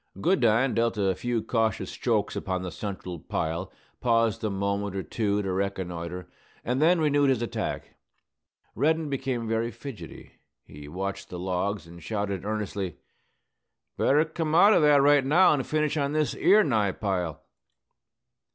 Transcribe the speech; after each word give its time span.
Goodine 0.19 0.73
dealt 0.73 0.97
a 0.97 1.13
few 1.13 1.43
cautious 1.43 1.91
strokes 1.91 2.35
upon 2.35 2.63
the 2.63 2.71
central 2.71 3.19
pile, 3.19 3.71
paused 3.99 4.43
a 4.43 4.49
moment 4.49 4.95
or 4.95 5.03
two 5.03 5.43
to 5.43 5.51
reconnoitre, 5.53 6.27
and 6.65 6.81
then 6.81 6.99
renewed 6.99 7.29
his 7.29 7.43
attack. 7.43 7.93
Reddin 8.73 9.11
became 9.11 9.47
very 9.47 9.69
fidgety. 9.69 10.39
He 10.65 10.87
watched 10.87 11.29
the 11.29 11.37
logs, 11.37 11.85
and 11.85 12.01
shouted 12.01 12.45
earnestly, 12.45 12.97
"Better 13.95 14.25
come 14.25 14.55
out 14.55 14.73
o' 14.73 14.81
that 14.81 15.03
right 15.03 15.23
now 15.23 15.53
and 15.53 15.67
finish 15.67 15.95
on 15.97 16.13
this 16.13 16.33
'ere 16.33 16.63
nigh 16.63 16.93
pile." 16.93 17.43